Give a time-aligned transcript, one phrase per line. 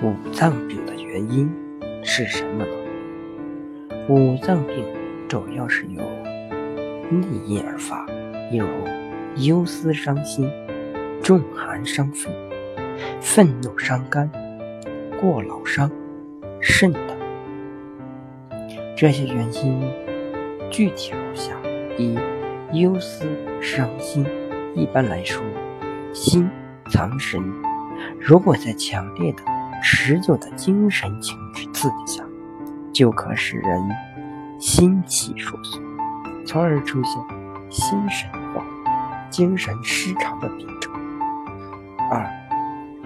[0.00, 1.52] 五脏病的原因
[2.04, 3.96] 是什么呢？
[4.08, 4.84] 五脏病
[5.28, 6.00] 主要是由
[7.10, 8.06] 内因而发，
[8.52, 8.68] 例如
[9.44, 10.48] 忧思伤心、
[11.20, 12.30] 重寒伤肺、
[13.20, 14.30] 愤怒伤肝、
[15.20, 15.90] 过劳伤
[16.60, 17.18] 肾等。
[18.96, 19.82] 这些原因
[20.70, 21.52] 具体如下：
[21.96, 22.16] 一、
[22.72, 23.26] 忧思
[23.60, 24.24] 伤心。
[24.76, 25.42] 一般来说，
[26.12, 26.48] 心
[26.92, 27.42] 藏神，
[28.20, 29.42] 如果在强烈的
[29.82, 32.24] 持久的精神情绪刺激下，
[32.92, 33.82] 就可使人
[34.58, 35.82] 心气受损，
[36.46, 37.12] 从而出现
[37.70, 38.64] 心神慌、
[39.30, 40.92] 精神失常的病症。
[42.10, 42.26] 二、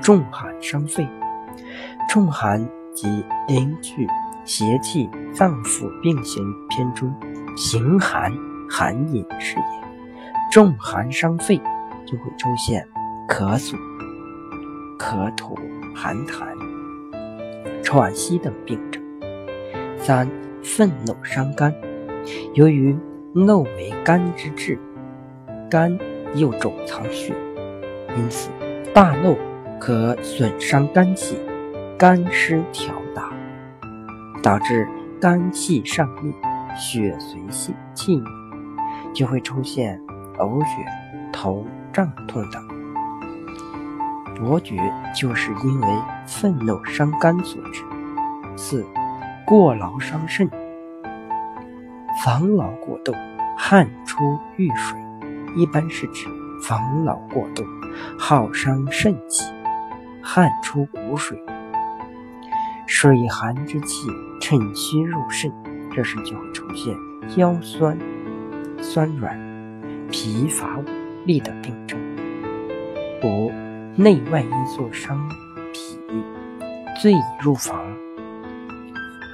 [0.00, 1.06] 重寒伤肺。
[2.08, 4.06] 重寒即灵剧
[4.44, 7.12] 邪气脏腑病行篇中
[7.56, 8.32] 行寒
[8.70, 9.64] 寒饮是也。
[10.50, 11.58] 重寒伤肺，
[12.06, 12.86] 就会出现
[13.28, 13.74] 咳嗽、
[14.98, 15.58] 咳吐、
[15.96, 16.46] 寒痰。
[17.82, 19.02] 喘息等病症。
[19.96, 20.28] 三、
[20.62, 21.74] 愤怒伤肝，
[22.54, 22.96] 由于
[23.32, 24.78] 怒为肝之志，
[25.70, 25.98] 肝
[26.34, 27.34] 又主藏血，
[28.16, 28.50] 因此
[28.92, 29.36] 大怒
[29.80, 31.38] 可损伤肝气，
[31.98, 33.32] 肝失调达，
[34.42, 34.86] 导致
[35.20, 36.32] 肝气上逆，
[36.78, 38.24] 血随气气逆，
[39.14, 40.00] 就会出现
[40.38, 40.84] 呕血、
[41.32, 42.75] 头胀痛等。
[44.38, 44.76] 伯爵
[45.14, 45.86] 就是因为
[46.26, 47.82] 愤怒伤肝所致。
[48.56, 48.86] 四、
[49.46, 50.48] 过劳伤肾。
[52.24, 53.12] 防劳过度，
[53.56, 54.98] 汗出遇水，
[55.54, 56.26] 一般是指
[56.62, 57.64] 防劳过度，
[58.18, 59.44] 耗伤肾气，
[60.22, 61.38] 汗出骨水，
[62.86, 64.08] 水寒之气
[64.40, 65.52] 趁虚入肾，
[65.94, 66.96] 这时就会出现
[67.36, 67.98] 腰酸、
[68.80, 69.38] 酸软、
[70.10, 70.84] 疲乏无
[71.26, 71.98] 力的病症。
[73.22, 73.52] 五、
[73.98, 75.26] 内外因素伤
[75.72, 75.98] 脾，
[77.00, 77.82] 最易入房，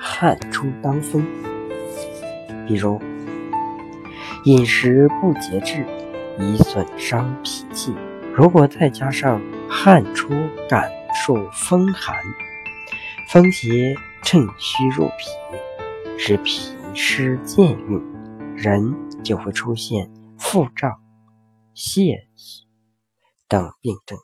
[0.00, 1.26] 汗出当风。
[2.68, 3.02] 比如
[4.44, 5.84] 饮食不节制，
[6.38, 7.92] 易损伤脾气。
[8.32, 10.32] 如果再加上汗出
[10.68, 12.14] 感受风寒，
[13.30, 18.00] 风邪趁虚入脾，使脾湿健运，
[18.54, 20.08] 人就会出现
[20.38, 21.00] 腹胀、
[21.74, 22.14] 泻
[23.48, 24.16] 等病症。